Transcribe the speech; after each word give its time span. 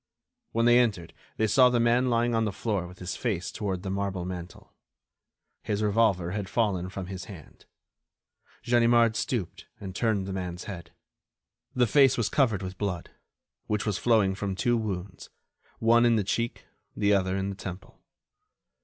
When 0.51 0.65
they 0.65 0.79
entered 0.79 1.13
they 1.37 1.45
saw 1.45 1.69
the 1.69 1.79
man 1.79 2.09
lying 2.09 2.33
on 2.33 2.43
the 2.43 2.51
floor 2.51 2.87
with 2.87 2.97
his 2.97 3.15
face 3.15 3.51
toward 3.51 3.83
the 3.83 3.91
marble 3.91 4.25
mantel. 4.25 4.73
His 5.61 5.83
revolver 5.83 6.31
had 6.31 6.49
fallen 6.49 6.89
from 6.89 7.05
his 7.05 7.25
hand. 7.25 7.65
Ganimard 8.63 9.15
stooped 9.15 9.67
and 9.79 9.93
turned 9.95 10.25
the 10.25 10.33
man's 10.33 10.63
head. 10.63 10.89
The 11.75 11.85
face 11.85 12.17
was 12.17 12.29
covered 12.29 12.63
with 12.63 12.79
blood, 12.79 13.11
which 13.67 13.85
was 13.85 13.99
flowing 13.99 14.33
from 14.33 14.55
two 14.55 14.75
wounds, 14.75 15.29
one 15.77 16.03
in 16.03 16.15
the 16.15 16.23
cheek, 16.23 16.65
the 16.97 17.13
other 17.13 17.37
in 17.37 17.49
the 17.51 17.55
temple. 17.55 17.99